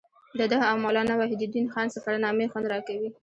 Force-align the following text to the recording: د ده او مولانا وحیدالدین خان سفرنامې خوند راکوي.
د 0.37 0.41
ده 0.51 0.59
او 0.69 0.75
مولانا 0.83 1.13
وحیدالدین 1.17 1.65
خان 1.73 1.87
سفرنامې 1.95 2.45
خوند 2.51 2.65
راکوي. 2.73 3.09